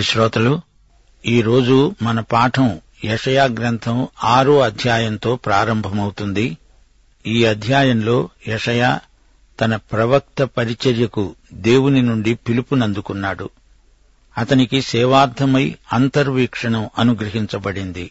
[0.00, 0.60] ప్రియ శ్రోతలు
[1.26, 6.58] ఈ రోజు మన పాఠం యషయా గ్రంథం ఆరో అధ్యాయంతో ప్రారంభమవుతుంది.
[7.26, 9.00] ఈ అధ్యాయంలో యషయా
[9.60, 13.50] తన ప్రవక్త పరిచర్యకు దేవుని నుండి పిలుపునందుకున్నాడు.
[14.38, 18.10] అతనికి సేవార్థమై అంతర్వీక్షణం అనుగ్రహించబడింది.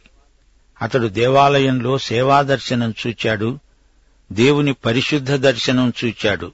[0.81, 3.59] అతడు దేవాలయంలో సేవాదర్శనం చూచాడు
[4.31, 6.51] దేవుని పరిశుద్ధ దర్శనం చూచాడు.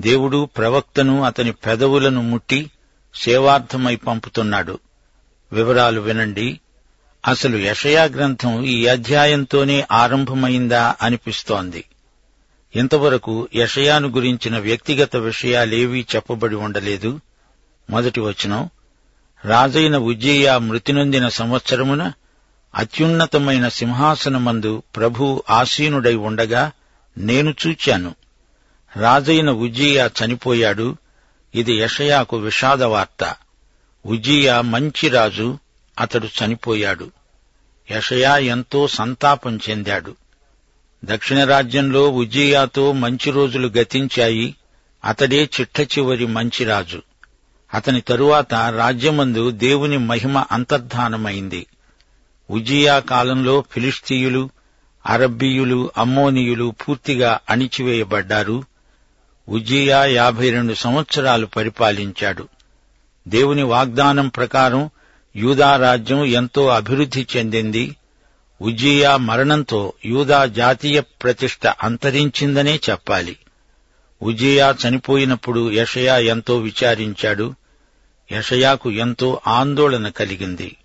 [0.00, 2.70] దేవుడు ప్రవక్తను అతని పెదవులను ముట్టి
[3.14, 4.78] సేవార్థమై పంపుతున్నాడు.
[5.52, 6.60] వివరాలు వినండి.
[7.26, 11.84] అసలు యషయా గ్రంథం ఈ అధ్యాయంతోనే ఆరంభమైందా అనిపిస్తోంది.
[12.76, 17.20] ఇంతవరకు యషయాను గురించిన వ్యక్తిగత విషయాలేవీ చెప్పబడి ఉండలేదు.
[17.90, 18.70] మొదటి వచనం
[19.44, 22.12] రాజైన ఉజ్జయ్య మృతి నొందిన సంవత్సరమున
[22.74, 26.72] అత్యున్నతమైన సింహాసనమందు ప్రభు ఆసీనుడై ఉండగా
[27.18, 28.14] నేను చూచాను.
[28.96, 30.96] రాజైన ఉజ్జీయా చనిపోయాడు.
[31.58, 33.36] ఇది యషయాకు విషాద వార్త
[34.06, 35.58] ఉజియా మంచి రాజు
[36.00, 37.10] అతడు చనిపోయాడు.
[37.90, 40.16] యషయా ఎంతో సంతాపం చెందాడు.
[41.04, 44.54] దక్షిణ రాజ్యంలో ఉజియాతో మంచి రోజులు గతించాయి.
[45.04, 47.02] అతడే చిట్ట చివరి మంచి రాజు.
[47.74, 51.66] అతని తరువాత రాజ్యమందు దేవుని మహిమ అంతర్ధానమైంది.
[52.50, 54.50] ఉజియా కాలంలో ఫిలిస్తీయులు
[55.06, 58.64] అరబ్బీయులు అమ్మోనియులు పూర్తిగా అణిచివేయబడ్డారు.
[59.48, 62.48] ఉజ్జియా యాభై రెండు సంవత్సరాలు పరిపాలించాడు.
[63.28, 64.90] దేవుని వాగ్దానం ప్రకారం
[65.36, 67.96] యూదా రాజ్యం ఎంతో అభివృద్ధి చెందింది.
[68.60, 73.36] ఉజ్జియా మరణంతో యూదా జాతీయ ప్రతిష్ట అంతరించిందనే చెప్పాలి.
[74.22, 77.54] ఉజ్జియా చనిపోయినప్పుడు యషయా ఎంతో విచారించాడు.
[78.32, 80.76] యషయాకు ఎంతో ఆందోళన కలిగింది.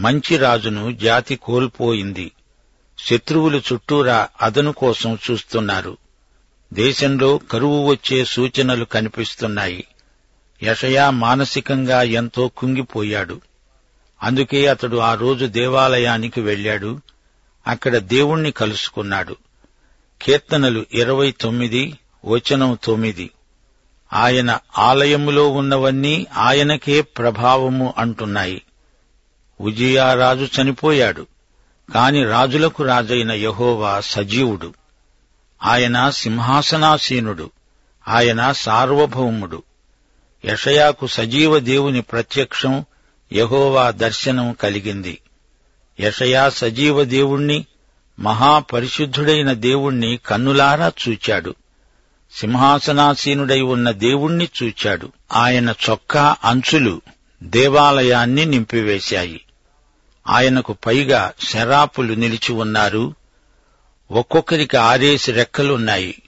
[0.00, 2.32] మంచి రాజును జాతి కోల్పోయింది.
[2.98, 5.96] శత్రువులు చుట్టూరా అదను కోసం చూస్తున్నారు.
[6.72, 9.84] దేశంలో కరువు వచ్చే సూచనలు కనిపిస్తున్నాయి.
[10.62, 13.40] యషయా మానసికంగా ఎంతో కుంగిపోయాడు.
[14.22, 17.00] అందుకే అతడు ఆ రోజు దేవాలయానికి వెళ్ళాడు.
[17.66, 19.36] అక్కడ దేవుణ్ణి కలుసుకున్నాడు.
[20.22, 23.30] కీర్తనలు ఇరవై తొమ్మిది వచనం తొమ్మిది.
[24.12, 28.62] ఆయన ఆలయములో ఉన్నవన్నీ ఆయనకే ప్రభావము అంటున్నాయి.
[29.60, 31.26] ఉజియారాజు చనిపోయాడు
[31.94, 34.74] కాని రాజులకు రాజైన యహోవా సజీవుడు.
[35.64, 37.50] ఆయన సింహాసనాసీనుడు.
[38.08, 39.62] ఆయన సార్వభౌముడు.
[40.44, 42.84] యషయాకు సజీవ దేవుని ప్రత్యక్షం
[43.32, 45.18] యహోవా దర్శనం కలిగింది.
[46.00, 47.66] యషయా సజీవ దేవుణ్ణి
[48.18, 51.54] మహాపరిశుద్ధుడైన దేవుణ్ణి కన్నులారా చూచాడు.
[52.34, 55.12] సింహాసనాసీనుడై ఉన్న దేవుణ్ణి చూచాడు.
[55.32, 57.02] ఆయన చొక్కా అంచులు
[57.42, 59.40] దేవాలయాన్ని నింపివేశాయి.
[60.28, 63.14] ఆయనకు పైగా శరాపులు నిలిచి ఉన్నారు.
[64.10, 66.22] ఒక్కొక్కరికి ఆరేసి రెక్కలున్నాయి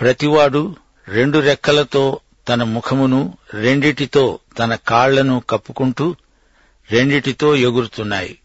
[0.00, 0.76] ప్రతివాడు
[1.08, 6.16] రెండు రెక్కలతో తన ముఖమును రెండిటితో తన కాళ్ళను కప్పుకుంటూ
[6.90, 8.38] రెండిటితో ఎగురుతున్నాయి.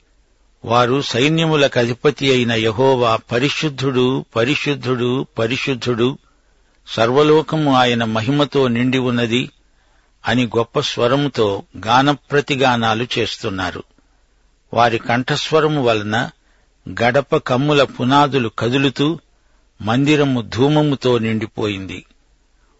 [0.65, 6.17] వారు సైన్యములకు అధిపతి అయిన యహోవా పరిశుద్ధుడు పరిశుద్ధుడు పరిశుద్ధుడు
[6.87, 9.49] సర్వలోకము ఆయన మహిమతో నిండి ఉన్నది
[10.25, 13.83] అని గొప్ప స్వరముతో గానప్రతిగానాలు చేస్తున్నారు.
[14.73, 16.29] వారి కంఠస్వరము వలన
[16.87, 19.19] గడప కమ్ముల పునాదులు కదులుతూ
[19.81, 22.05] మందిరము ధూమముతో నిండిపోయింది.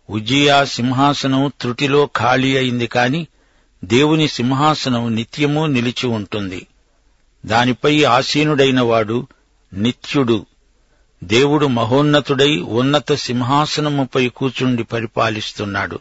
[0.09, 3.27] ఉజియా సింహాసనం త్రుటిలో ఖాళీ అయింది కాని
[3.83, 6.68] దేవుని సింహాసనం నిత్యము నిలిచి ఉంటుంది.
[7.45, 9.27] దానిపై ఆసీనుడైన వాడు
[9.74, 10.45] నిత్యుడు.
[11.24, 16.00] దేవుడు మహోన్నతుడై ఉన్నత సింహాసనముపై కూచుండి పరిపాలిస్తున్నాడు.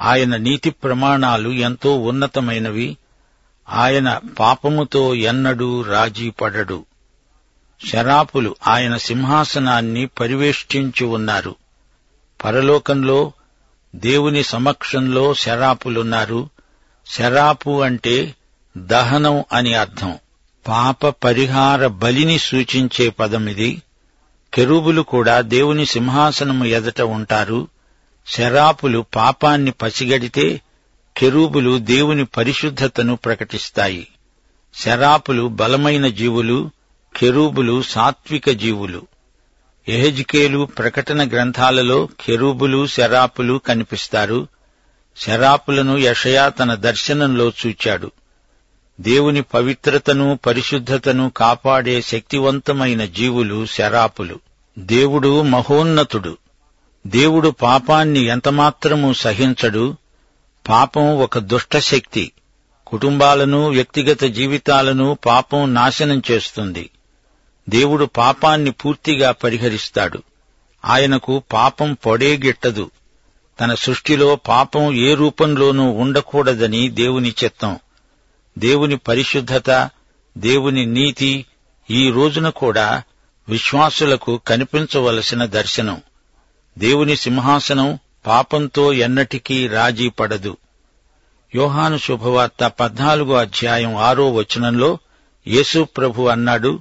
[0.00, 2.96] ఆయన నీతి ప్రమాణాలు ఎంతో ఉన్నతమైనవి.
[3.68, 6.84] ఆయన పాపముతో ఎన్నడూ రాజీపడడు.
[7.86, 11.54] శరాపులు ఆయన సింహాసనాన్ని పరివేష్టించి ఉన్నారు.
[12.44, 13.32] పరలోకంలో
[13.96, 16.48] దేవుని సమక్షంలో శరాపులున్నారు.
[17.06, 18.34] శరాపు అంటే
[18.76, 20.18] దహనం అని అర్థం.
[20.68, 23.82] పాప పరిహార బలిని సూచించే పదమిది
[24.54, 27.68] కెరూబులు కూడా దేవుని సింహాసనము ఎదట ఉంటారు.
[28.26, 30.60] శరాపులు పాపాన్ని పసిగడితే
[31.16, 34.08] కెరూబులు దేవుని పరిశుద్ధతను ప్రకటిస్తాయి.
[34.74, 36.70] శరాపులు బలమైన జీవులు
[37.16, 39.02] కెరూబులు సాత్విక జీవులు.
[39.88, 44.48] ఎహెజ్కేలు ప్రకటన గ్రంథాలలో కెరూబులు శరాపులు కనిపిస్తారు.
[45.18, 48.10] శరాపులను యషయా తన దర్శనంలో చూచాడు.
[49.00, 54.40] దేవుని పవిత్రతను పరిశుద్ధతను కాపాడే శక్తివంతమైన జీవులు శరాపులు.
[54.78, 56.36] దేవుడు మహోన్నతుడు.
[57.06, 59.96] దేవుడు పాపాన్ని ఎంతమాత్రము సహించడు.
[60.68, 62.32] పాపం ఒక దుష్ట శక్తి.
[62.86, 66.90] కుటుంబాలను వ్యక్తిగత జీవితాలను పాపం నాశనం చేస్తుంది.
[67.68, 70.22] దేవుడు పాపాన్ని పూర్తిగా పరిహరిస్తాడు.
[70.84, 72.90] ఆయనకు పాపం పొడేగిట్టదు.
[73.60, 77.78] తన సృష్టిలో పాపం ఏ రూపంలోనూ ఉండకూడదని దేవుని చిత్తం.
[78.58, 79.90] దేవుని పరిశుద్ధత
[80.38, 81.46] దేవుని నీతి
[81.90, 83.02] ఈ రోజున కూడా
[83.48, 86.02] విశ్వాసులకు కనిపించవలసిన దర్శనం.
[86.78, 90.56] దేవుని సింహాసనం పాపంతో ఎన్నటికీ రాజీ పడదు.
[91.54, 94.98] యోహాను శుభవార్త పద్నాలుగో అధ్యాయం ఆరో వచనంలో
[95.46, 96.80] యేసు ప్రభు అన్నాడు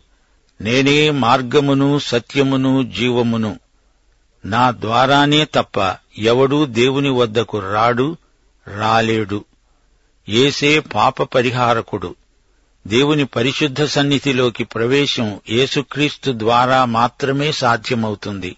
[0.61, 3.59] నేనే మార్గమును సత్యమును జీవమును.
[4.45, 8.17] నా ద్వారానే తప్ప ఎవడూ దేవుని వద్దకు రాడు
[8.67, 9.45] రాలేడు.
[10.29, 12.15] ఏసే పాప పరిహారకుడు
[12.87, 18.55] దేవుని పరిశుద్ధ సన్నిధిలోకి ప్రవేశం యేసుక్రీస్తు ద్వారా మాత్రమే సాధ్యమవుతుంది.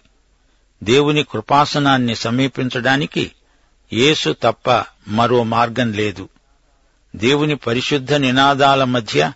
[0.82, 3.32] దేవుని కృపాసనాన్ని సమీపించడానికి
[3.92, 6.28] యేసు తప్ప మరో మార్గం లేదు.
[7.16, 9.32] దేవుని పరిశుద్ధ నినాదాల మధ్య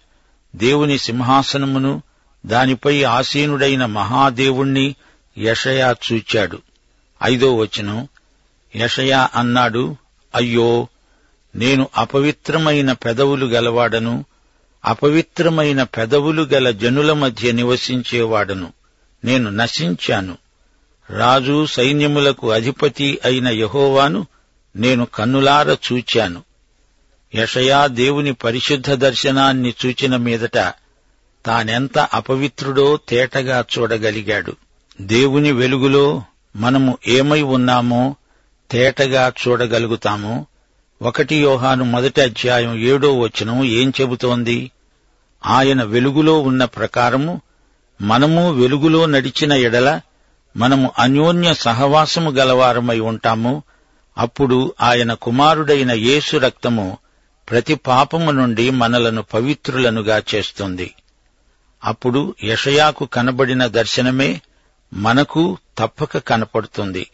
[0.56, 2.02] దేవుని సింహాసనమును
[2.46, 4.94] దానిపై ఆసీనుడైన మహాదేవుణ్ణి
[5.38, 6.58] యషయా చూచాడు.
[7.22, 8.08] ఐదో వచనం
[8.76, 9.96] యషయా అన్నాడు
[10.34, 10.88] అయ్యో
[11.54, 14.24] నేను అపవిత్రమైన పెదవులు గలవాడను
[14.84, 18.72] అపవిత్రమైన పెదవులు గల జనుల మధ్య నివసించేవాడను
[19.24, 20.38] నేను నశించాను.
[21.10, 24.26] రాజు సైన్యములకు అధిపతి అయిన యహోవాను
[24.76, 26.42] నేను కన్నులార చూచాను.
[27.34, 30.58] యషయా దేవుని పరిశుద్ధ దర్శనాన్ని చూచిన మీదట
[31.48, 34.56] తానెంత అపవిత్రుడో తేటగా చూడగలిగాడు.
[35.00, 36.22] దేవుని వెలుగులో
[36.56, 38.16] మనము ఏమై ఉన్నామో
[38.70, 40.46] తేటగా చూడగలుగుతాము.
[41.02, 44.70] ఒకటి యోహాను మొదటి అధ్యాయం ఏడో వచనం ఏం చెబుతోంది?
[45.46, 47.40] ఆయన వెలుగులో ఉన్న ప్రకారము
[48.02, 50.00] మనము వెలుగులో నడిచిన ఎడల
[50.56, 53.62] మనము అన్యోన్య సహవాసము గలవారమై ఉంటాము.
[54.18, 56.98] అప్పుడు ఆయన కుమారుడైన యేసు రక్తము
[57.50, 60.94] ప్రతి పాపము నుండి మనలను పవిత్రులనుగా చేస్తుంది.
[61.84, 64.40] అప్పుడు యషయాకు కనబడిన దర్శనమే
[64.94, 67.06] మనకు తప్పక కనపడుతుంది.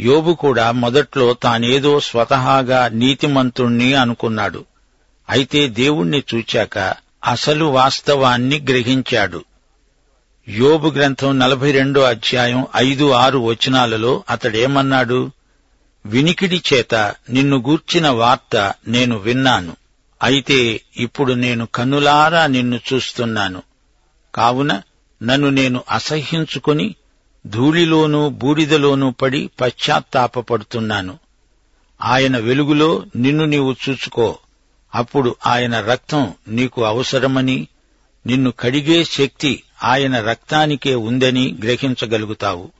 [0.00, 4.64] యోబు కూడా మొదట్లో తానేదో స్వతహాగా నీతిమంతుణ్ణి అనుకున్నాడు.
[5.30, 6.94] అయితే దేవుణ్ణి చూచాక
[7.24, 9.44] అసలు వాస్తవాన్ని గ్రహించాడు.
[10.48, 15.30] యోబు గ్రంథం నలభై రెండో అధ్యాయం ఐదు ఆరు వచనాలలో అతడేమన్నాడు?
[16.06, 16.94] వినికిడి చేత
[17.30, 19.76] నిన్ను గూర్చిన వార్త నేను విన్నాను.
[20.22, 23.62] అయితే ఇప్పుడు నేను కన్నులారా నిన్ను చూస్తున్నాను.
[24.34, 24.82] కావున
[25.22, 26.94] నన్ను నేను అసహ్యించుకొని
[27.46, 31.18] ధూళిలోనూ బూడిదలోనూ పడి పశ్చాత్తాపపడుతున్నాను.
[32.02, 34.38] ఆయన వెలుగులో నిన్ను నీవు చూచుకో
[34.94, 37.68] అప్పుడు ఆయన రక్తం నీకు అవసరమని
[38.26, 42.70] నిన్ను కడిగే శక్తి ఆయన రక్తానికే ఉందని గ్రహించగలుగుతావు.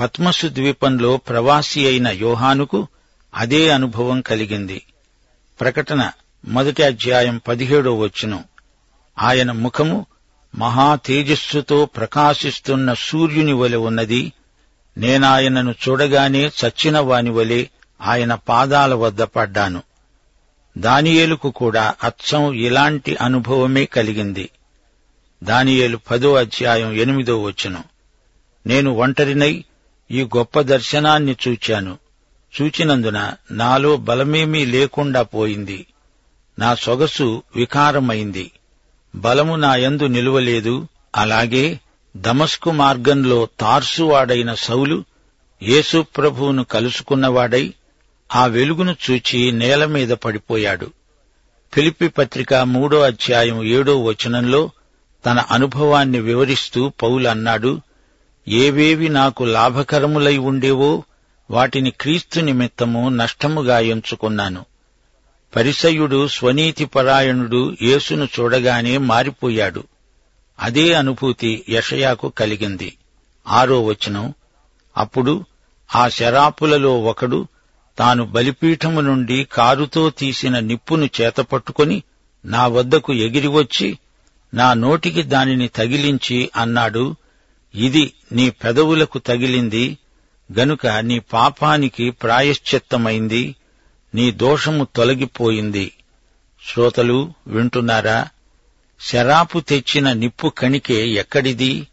[0.00, 2.86] పద్మసు ద్వీపంలో ప్రవాసి అయిన యోహానుకు
[3.34, 4.82] అదే అనుభవం కలిగింది.
[5.60, 6.10] ప్రకటన
[6.44, 8.44] మొదటి అధ్యాయం పదిహేడో వచ్చును
[9.18, 10.06] ఆయన ముఖము
[10.58, 14.32] మహా తేజస్సుతో ప్రకాశిస్తున్న సూర్యుని వలె ఉన్నది.
[14.98, 17.64] నేనాయనను చూడగానే చచ్చిన వాని వలె
[18.00, 19.82] ఆయన పాదాల వద్ద పడ్డాను.
[20.78, 24.50] దానియేలుకు కూడా అచ్చం ఇలాంటి అనుభవమే కలిగింది.
[25.44, 27.84] దానియేలు పదో అధ్యాయం ఎనిమిదో వచనం.
[28.66, 29.64] నేను ఒంటరినై
[30.10, 31.98] ఈ గొప్ప దర్శనాన్ని చూచాను.
[32.60, 35.86] చూచినందున నాలో బలమేమీ లేకుండా పోయింది.
[36.58, 38.50] నా సొగసు వికారమైంది.
[39.14, 40.88] బలము నాయందు నిలువలేదు.
[41.16, 41.80] అలాగే
[42.16, 45.04] దమస్కు మార్గంలో తార్సువాడైన సౌలు
[45.62, 47.74] యేసుప్రభువును కలుసుకున్నవాడై
[48.34, 50.90] ఆ వెలుగును చూచి నేల మీద పడిపోయాడు.
[51.74, 54.70] ఫిలిపి పత్రిక మూడో అధ్యాయం ఏడో వచనంలో
[55.26, 57.80] తన అనుభవాన్ని వివరిస్తూ పౌలు అన్నాడు
[58.48, 61.04] ఏవేవి నాకు లాభకరములై ఉండేవో
[61.50, 64.64] వాటిని క్రీస్తు నిమిత్తము నష్టముగా ఎంచుకున్నాను.
[65.56, 69.84] పరిసయుడు స్వనీతిపరాయణుడు యేసును చూడగానే మారిపోయాడు.
[70.60, 72.96] అదే అనుభూతి యషయాకు కలిగింది.
[73.48, 74.34] ఆరో వచనం.
[74.96, 75.44] అప్పుడు
[75.94, 77.48] ఆ శరాపులలో ఒకడు
[77.98, 82.02] తాను బలిపీఠము నుండి కారుతో తీసిన నిప్పును చేతపట్టుకుని
[82.44, 83.98] నా వద్దకు ఎగిరివచ్చి
[84.54, 87.16] నా నోటికి దానిని తగిలించి అన్నాడు
[87.74, 89.98] ఇది నీ పెదవులకు తగిలింది
[90.58, 93.54] గనుక నీ పాపానికి ప్రాయశ్చిత్తమైంది.
[94.14, 95.92] నీ దోషము తొలగిపోయింది.
[96.72, 98.28] శ్రోతలు వింటున్నారా?
[99.00, 101.86] శరాపు తెచ్చిన నిప్పు కణికే ఎక్కడిది?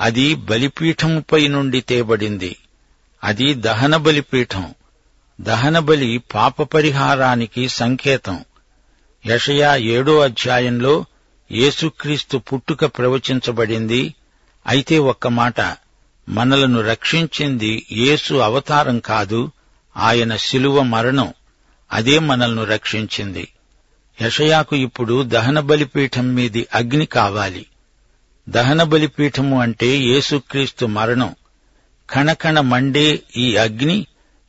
[0.00, 2.56] అది బలిపీఠముపై నుండి తేబడింది.
[3.24, 4.74] అది దహన బలిపీఠం
[5.40, 8.44] దహన బలి పాప పరిహారానికి సంకేతం.
[9.26, 11.04] యషయా ఏడో అధ్యాయంలో
[11.52, 14.14] యేసుక్రీస్తు పుట్టుక ప్రవచించబడింది.
[14.66, 15.60] అయితే ఒక్క మాట
[16.28, 19.50] మనలను రక్షించింది యేసు అవతారం కాదు
[19.96, 21.34] ఆయన శిలువ మరణం.
[21.92, 23.48] అదే మనల్ని రక్షించింది.
[24.22, 27.66] యషయాకు ఇప్పుడు దహన బలిపీఠం మీది అగ్ని కావాలి.
[28.48, 31.34] దహన బలిపీఠము అంటే యేసుక్రీస్తు మరణం.
[32.10, 34.06] కణకణ మండే ఈ అగ్ని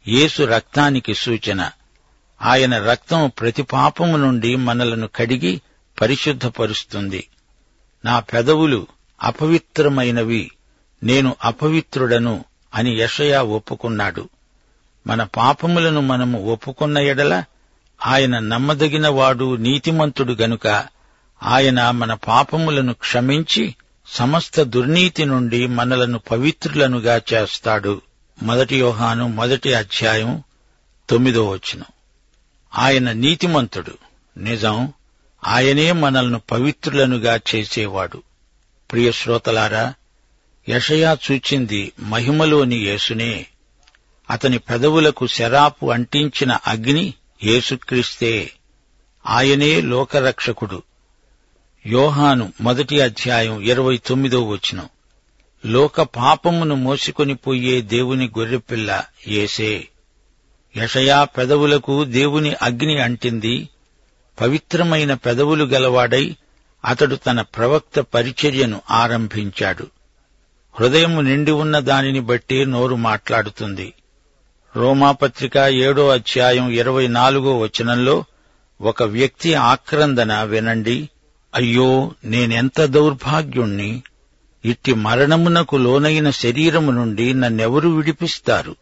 [0.07, 1.71] యేసు రక్తానికి సూచన.
[2.41, 5.61] ఆయన రక్తం ప్రతి పాపము నుండి మనలను కడిగి
[6.01, 7.27] పరిశుద్ధపరుస్తుంది.
[8.05, 8.87] నా పెదవులు
[9.23, 10.51] అపవిత్రమైనవి
[11.03, 12.45] నేను అపవిత్రుడను
[12.75, 14.29] అని యషయా ఒప్పుకున్నాడు.
[15.07, 17.43] మన పాపములను మనము ఒప్పుకున్న ఎడల
[18.05, 20.67] ఆయన నమ్మదగినవాడు నీతిమంతుడు గనుక
[21.43, 23.75] ఆయన మన పాపములను క్షమించి
[24.07, 28.01] సమస్త దుర్నీతి నుండి మనలను పవిత్రులనుగా చేస్తాడు.
[28.43, 30.43] మొదటి యోహాను మొదటి అధ్యాయం
[31.09, 31.85] తొమ్మిదో వచనం.
[32.77, 33.97] ఆయన నీతిమంతుడు.
[34.37, 34.93] నిజం
[35.47, 38.23] ఆయనే మనల్ని పవిత్రులనుగా చేసేవాడు.
[38.91, 39.93] ప్రియ శ్రోతలారా
[40.69, 43.45] యషయా చూచింది మహిమలోని యేసునే.
[44.31, 48.51] అతని పెదవులకు శరాపు అంటించిన అగ్ని యేసుక్రీస్తే
[49.27, 50.83] ఆయనే లోకరక్షకుడు.
[51.87, 54.89] యోహాను మొదటి అధ్యాయం ఇరవై తొమ్మిదో వచనం.
[55.65, 59.87] లోక పాపమును మోసుకొని పోయే దేవుని గొర్రెపిల్ల ఏసే
[60.77, 63.69] యషయా పెదవులకు దేవుని అగ్ని అంటింది.
[64.41, 66.35] పవిత్రమైన పెదవులు గలవాడై
[66.85, 69.87] అతడు తన ప్రవక్త పరిచర్యను ఆరంభించాడు.
[70.79, 73.93] హృదయము నిండి ఉన్న దానిని బట్టి నోరు మాట్లాడుతుంది.
[74.77, 78.23] రోమాపత్రిక ఏడో అధ్యాయం ఇరవై నాలుగో వచనంలో
[78.81, 81.09] ఒక వ్యక్తి ఆక్రందన వినండి
[81.55, 84.03] అయ్యో నేనెంత దౌర్భాగ్యుణ్ణి?
[84.65, 88.75] ఇట్టి మరణమునకు లోనైన శరీరము నుండి నన్నెవరు విడిపిస్తారు?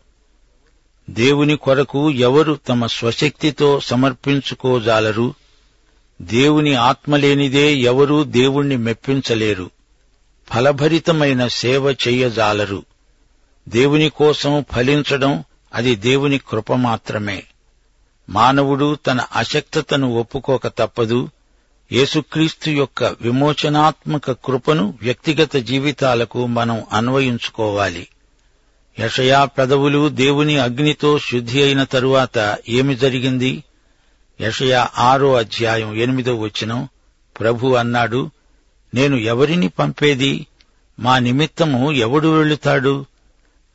[1.10, 5.34] దేవుని కొరకు ఎవరు తమ స్వశక్తితో సమర్పించుకోజాలరు?
[6.22, 9.69] దేవుని ఆత్మలేనిదే ఎవరూ దేవుణ్ణి మెప్పించలేరు.
[10.53, 12.84] ఫలభరితమైన సేవ చెయ్యజాలరు
[13.69, 17.43] దేవుని కోసం ఫలించడం అది దేవుని కృప మాత్రమే.
[18.29, 21.29] మానవుడు తన అశక్తతను ఒప్పుకోక తప్పదు.
[21.91, 28.07] యేసుక్రీస్తు యొక్క విమోచనాత్మక కృపను వ్యక్తిగత జీవితాలకు మనం అన్వయించుకోవాలి.
[28.99, 33.63] యషయా పెదవులు దేవుని అగ్నితో శుద్ధి అయిన తరువాత ఏమి జరిగింది?
[34.41, 36.88] యషయా ఆరో అధ్యాయం ఎనిమిదో వచనం.
[37.39, 38.31] ప్రభు అన్నాడు
[38.93, 40.47] నేను ఎవరిని పంపేది?
[40.99, 43.05] మా నిమిత్తము ఎవడు వెళుతాడు?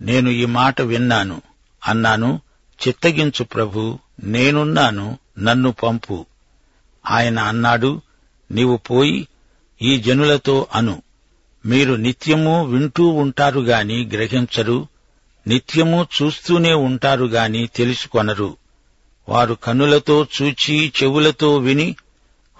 [0.02, 1.42] నేను ఈ మాట విన్నాను.
[1.86, 2.40] అన్నాను
[2.88, 6.26] చిత్తగించు ప్రభు నేనున్నాను నన్ను పంపు.
[7.10, 8.02] ఆయన అన్నాడు
[8.50, 9.28] నీవు పోయి
[9.82, 11.02] ఈ జనులతో అను.
[11.66, 14.88] మీరు నిత్యము వింటూ ఉంటారు గాని గ్రహించరు
[15.46, 18.56] నిత్యము చూస్తూనే ఉంటారు గాని తెలుసుకొనరు.
[19.28, 21.96] వారు కన్నులతో చూచి చెవులతో విని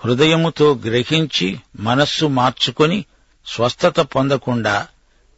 [0.04, 3.04] హృదయముతో గ్రహించి మనస్సు మార్చుకొని
[3.46, 4.86] స్వస్థత పొందకుండా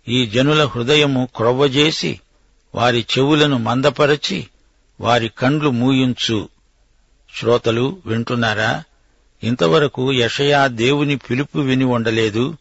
[0.09, 2.21] ఈ జనుల హృదయము క్రొవ్వజేసి
[2.75, 4.47] వారి చెవులను మందపరచి
[5.01, 6.49] వారి కండ్లు మూయించు.
[7.41, 8.85] శ్రోతలు వింటున్నారా?
[9.45, 12.57] ఇంతవరకు యషయా దేవుని పిలుపు విని ఉండలేదు.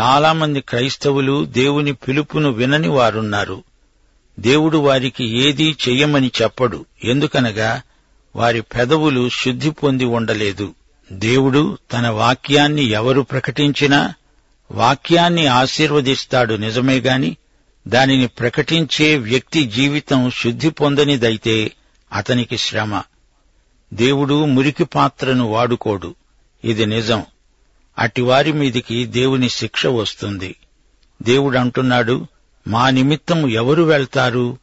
[0.00, 3.62] చాలామంది క్రైస్తవులు దేవుని పిలుపును వినని వారున్నారు.
[4.40, 6.84] దేవుడు వారికి ఏదీ చెయ్యమని చెప్పడు.
[7.04, 7.82] ఎందుకనగా
[8.36, 10.74] వారి పెదవులు శుద్ధి పొంది ఉండలేదు.
[11.12, 14.14] దేవుడు తన వాక్యాన్ని ఎవరు ప్రకటించినా
[14.72, 17.36] వాక్యాన్ని ఆశీర్వదిస్తాడు నిజమే గాని
[17.88, 21.72] దానిని ప్రకటించే వ్యక్తి జీవితం శుద్ధి పొందనిదైతే
[22.12, 23.02] అతనికి శ్రమ.
[23.94, 26.14] దేవుడు మురికి పాత్రను వాడుకోడు.
[26.64, 27.24] ఇది నిజం.
[27.98, 30.56] అటివారి మీదికి దేవుని శిక్ష వస్తుంది.
[31.22, 32.26] దేవుడు అంటున్నాడు
[32.68, 34.58] మా నిమిత్తము ఎవరు వెళ్తారు?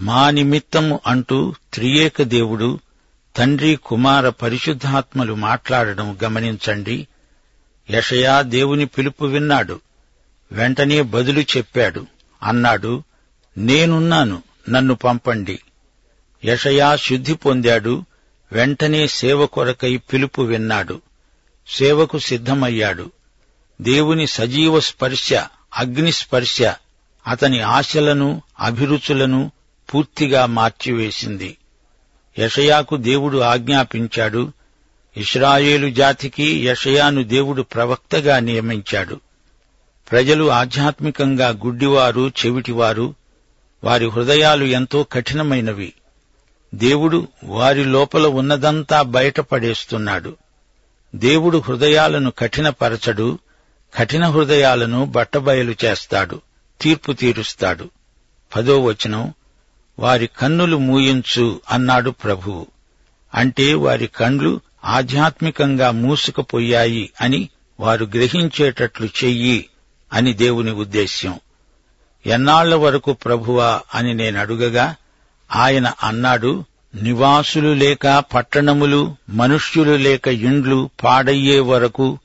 [0.00, 2.80] మా నిమిత్తము అంటూ త్రియేక దేవుడు
[3.36, 7.08] తండ్రి కుమార పరిశుద్ధాత్మలు మాట్లాడడం గమనించండి.
[7.90, 9.80] యషయా దేవుని పిలుపు విన్నాడు.
[10.52, 12.06] వెంటనే బదులు చెప్పాడు.
[12.42, 13.02] అన్నాడు
[13.58, 15.58] నేనున్నాను నన్ను పంపండి.
[16.44, 18.04] యషయా శుద్ధి పొందాడు
[18.52, 21.00] వెంటనే సేవ కొరకై పిలుపు విన్నాడు
[21.68, 23.10] సేవకు సిద్ధమయ్యాడు.
[23.82, 25.34] దేవుని సజీవ స్పర్శ
[25.76, 26.62] అగ్నిస్పర్శ
[27.26, 29.52] అతని ఆశలను అభిరుచులను
[29.94, 31.56] పూర్తిగా మార్చివేసింది.
[32.38, 34.52] యషయాకు దేవుడు ఆజ్ఞాపించాడు
[35.16, 39.20] ఇస్రాయేలు జాతికి యషయాను దేవుడు ప్రవక్తగా నియమించాడు.
[40.10, 43.14] ప్రజలు ఆధ్యాత్మికంగా గుడ్డివారు చెవిటివారు
[43.84, 45.92] వారి హృదయాలు ఎంతో కఠినమైనవి.
[46.74, 50.36] దేవుడు వారి లోపల ఉన్నదంతా బయటపడేస్తున్నాడు.
[51.14, 53.38] దేవుడు హృదయాలను కఠినపరచడు
[53.94, 56.40] కఠిన హృదయాలను బట్టబయలు చేస్తాడు
[56.80, 57.90] తీర్పు తీరుస్తాడు.
[58.56, 59.34] పదో వచనం
[59.98, 62.66] వారి కన్నులు మూయించు అన్నాడు ప్రభువు
[63.34, 67.48] అంటే వారి కండ్లు ఆధ్యాత్మికంగా మూసుకుపోయాయి అని
[67.80, 69.69] వారు గ్రహించేటట్లు చెయ్యి.
[70.12, 71.40] అని దేవుని ఉద్దేశ్యం.
[72.26, 74.96] ఎన్నాళ్ళ వరకు ప్రభువా అని నేనడుగగా
[75.56, 76.64] ఆయన అన్నాడు
[77.02, 82.18] నివాసులు లేక పట్టణములు మనుష్యులు లేక ఇండ్లు పాడయ్యే వరకు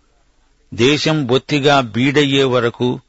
[0.74, 3.00] దేశం బొత్తిగా బీడయ్యే వరకు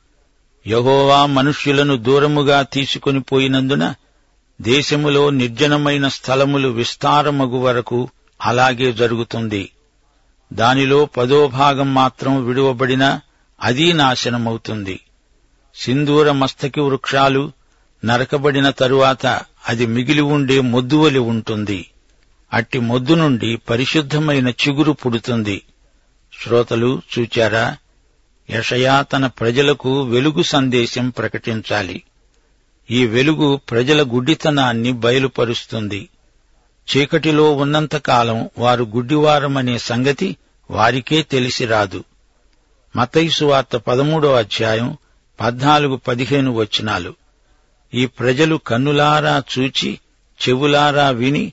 [0.66, 3.95] యహోవా మనుష్యులను దూరముగా తీసుకొని పోయినందున
[4.62, 8.09] దేశములో నిర్జనమైన స్థలములు విస్తారమగు వరకు
[8.42, 9.71] అలాగే జరుగుతుంది.
[10.52, 13.21] దానిలో పదో భాగం మాత్రం విడువబడినా
[13.62, 15.00] అదీ నాశనమవుతుంది.
[15.75, 17.52] సింధూర మస్తకి వృక్షాలు
[18.04, 19.26] నరకబడిన తరువాత
[19.68, 21.90] అది మిగిలి ఉండే మొద్దువలి ఉంటుంది.
[22.52, 25.62] అట్టి మొద్దు నుండి పరిశుద్ధమైన చిగురు పుడుతుంది.
[26.42, 27.76] శ్రోతలు చూచారా?
[28.50, 32.02] యషయా తన ప్రజలకు వెలుగు సందేశం ప్రకటించాలి.
[32.90, 36.08] ఈ వెలుగు ప్రజల గుడ్డితనాన్ని బయలుపరుస్తుంది.
[36.96, 40.36] చీకటిలో ఉన్నంతకాలం వారు గుడ్డివారమనే సంగతి
[40.70, 42.04] వారికే తెలిసి రాదు.
[42.97, 44.97] మతైసు వార్త పదమూడో అధ్యాయం
[45.41, 47.15] పద్నాలుగు పదిహేను వచనాలు.
[47.95, 49.99] ఈ ప్రజలు కన్నులారా చూచి
[50.49, 51.53] చెవులారా విని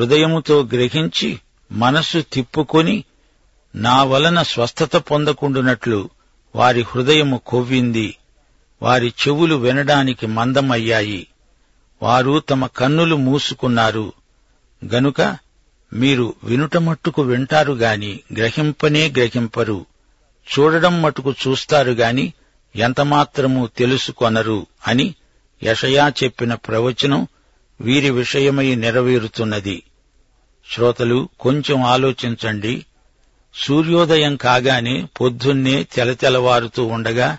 [0.00, 1.40] హృదయముతో గ్రహించి
[1.72, 3.04] మనస్సు తిప్పుకొని
[3.74, 6.10] నా వలన స్వస్థత పొందకుండునట్లు
[6.56, 8.16] వారి హృదయము కొవ్వింది.
[8.82, 11.26] వారి చెవులు వినడానికి మందమయ్యాయి.
[12.02, 14.12] వారు తమ కన్నులు మూసుకున్నారు.
[14.94, 15.36] గనుక
[15.92, 19.86] మీరు వినుట మట్టుకు వింటారు గాని గ్రహింపనే గ్రహింపరు.
[20.46, 22.32] చూడడం మటుకు చూస్తారు గాని
[22.76, 25.14] ఎంతమాత్రము తెలుసుకొనరు అని
[25.62, 27.28] యషయా చెప్పిన ప్రవచనం
[27.80, 29.82] వీరి విషయమై నెరవేరుతున్నది.
[30.70, 32.86] శ్రోతలు కొంచెం ఆలోచించండి.
[33.54, 37.38] సూర్యోదయం కాగానే పొద్దున్నే తెలతెలవారుతూ ఉండగా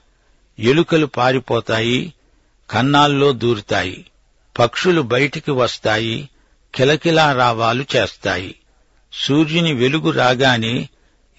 [0.60, 2.14] ఎలుకలు పారిపోతాయి
[2.70, 4.06] కన్నాల్లో దూరుతాయి
[4.60, 6.30] పక్షులు బయటికి వస్తాయి
[6.76, 8.56] కిలకిలా రావాలు చేస్తాయి.
[9.14, 10.90] సూర్యుని వెలుగు రాగానే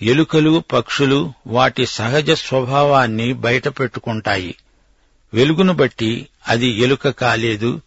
[0.03, 4.55] ఎలుకలు పక్షులు వాటి సహజ స్వభావాన్ని బయటపెట్టుకుంటాయి.
[5.35, 7.81] వెలుగును బట్టి అది ఎలుక కాలేదు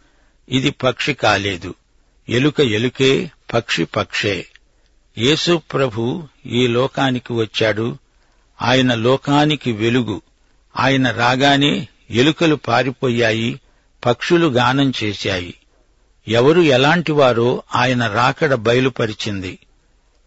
[0.49, 1.73] ఇది పక్షి కాలేదు.
[2.29, 4.45] ఎలుక ఎలుకే పక్షి పక్షే.
[5.17, 7.97] యేసు ప్రభు ఈ లోకానికి వచ్చాడు.
[8.61, 10.21] ఆయన లోకానికి వెలుగు.
[10.77, 13.59] ఆయన రాగానే ఎలుకలు పారిపోయాయి
[14.05, 15.53] పక్షులు గానం చేశాయి.
[16.27, 19.59] ఎవరు ఎలాంటివారో ఆయన రాకడ బయలుపరిచింది.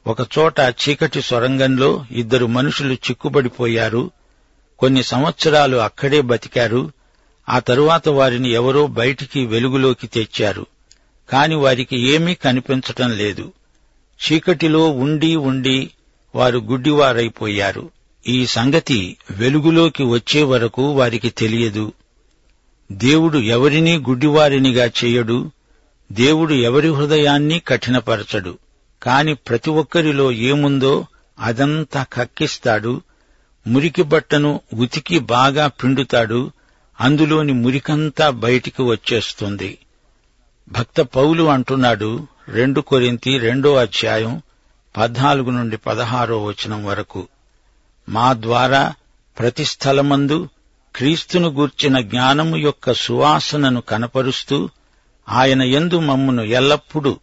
[0.06, 4.10] ఒకచోట చీకటి సొరంగంలో ఇద్దరు మనుషులు చిక్కుబడిపోయారు.
[4.78, 6.92] కొన్ని సంవత్సరాలు అక్కడే బతికారు.
[7.48, 10.66] ఆ తరువాత వారిని ఎవరో బయటికి వెలుగులోకి తెచ్చారు.
[11.30, 13.52] కాని వారికి ఏమీ కనిపించటం లేదు.
[14.14, 15.90] చీకటిలో ఉండి ఉండి
[16.34, 17.90] వారు గుడ్డివారైపోయారు.
[18.28, 21.92] ఈ సంగతి వెలుగులోకి వచ్చే వరకు వారికి తెలియదు.
[22.92, 25.50] దేవుడు ఎవరినీ గుడ్డివారినిగా చేయడు.
[26.12, 28.58] దేవుడు ఎవరి హృదయాన్ని కఠినపరచడు.
[29.04, 31.06] కాని ప్రతి ఒక్కరిలో ఏముందో
[31.38, 33.02] అదంతా కక్కిస్తాడు.
[33.66, 36.50] మురికి బట్టను ఉతికి బాగా పిండుతాడు.
[37.00, 39.78] అందులోని మురికంతా బయటికి వచ్చేస్తుంది.
[40.68, 44.42] భక్త పౌలు అంటున్నాడు రెండు కొరింతి రెండో అధ్యాయం
[44.96, 47.28] పద్నాలుగు నుండి పదహారో వచనం వరకు.
[48.08, 48.94] మా ద్వారా
[49.38, 50.48] ప్రతి స్థలమందు
[50.96, 54.70] క్రీస్తును గూర్చిన జ్ఞానము యొక్క సువాసనను కనపరుస్తూ
[55.28, 57.20] ఆయన ఎందు మమ్మును ఎల్లప్పుడూ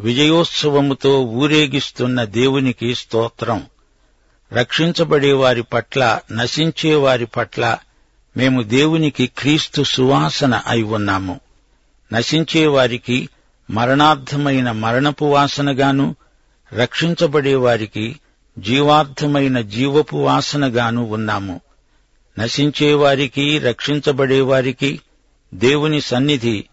[0.00, 3.62] విజయోత్సవముతో ఊరేగిస్తున్న దేవునికి స్తోత్రం.
[4.52, 7.78] రక్షించబడే వారి పట్ల నశించే వారి పట్ల
[8.36, 11.40] మేము దేవునికి క్రీస్తు సువాసన అయి ఉన్నాము.
[12.12, 13.28] నశించే వారికి
[13.70, 16.16] మరణార్థమైన మరణపు వాసనగాను
[16.72, 18.20] రక్షించబడే వారికి
[18.58, 21.60] జీవార్థమైన జీవపు వాసనగాను ఉన్నాము.
[22.38, 25.00] నశించేవారికి రక్షించబడేవారికి
[25.54, 26.64] దేవుని సన్నిధి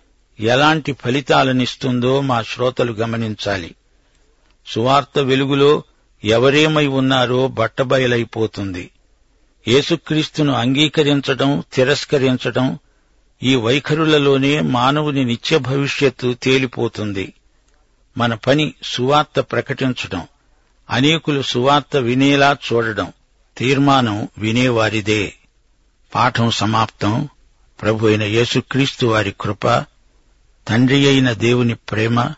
[0.42, 3.76] ఎలాంటి ఫలితాలనిస్తుందో మా శ్రోతలు గమనించాలి.
[4.68, 5.84] సువార్త వెలుగులో
[6.24, 8.92] ఎవరేమై ఉన్నారో బట్టబయలైపోతుంది.
[9.68, 12.80] యేసుక్రీస్తును అంగీకరించటం తిరస్కరించటం
[13.44, 17.34] ఈ వైఖరులలోనే మానవుని నిత్య భవిష్యత్తు తేలిపోతుంది.
[18.18, 20.28] మన పని సువార్త ప్రకటించటం
[20.90, 23.14] అనేకులు సువార్త వినేలా చూడడం
[23.58, 25.34] తీర్మానం వినేవారిదే.
[26.16, 27.30] పాఠం సమాప్తం.
[27.82, 29.86] ప్రభు అయిన యేసుక్రీస్తు వారి కృప
[30.68, 32.30] తండ్రి అయిన దేవుని ప్రేమ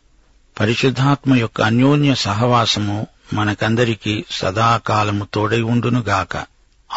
[0.60, 6.46] పరిశుద్ధాత్మ యొక్క అన్యోన్య సహవాసము మనకందరికీ సదాకాలము తోడై ఉండునుగాక.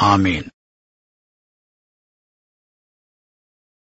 [0.02, 0.44] ఆమెన్.